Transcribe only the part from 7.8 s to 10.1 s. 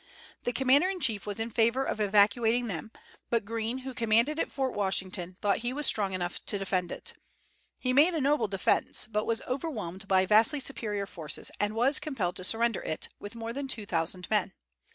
made a noble defence, but was overwhelmed